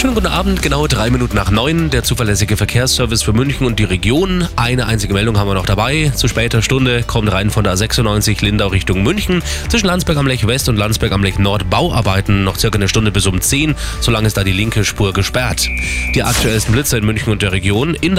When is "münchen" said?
3.34-3.66, 9.02-9.42, 17.04-17.30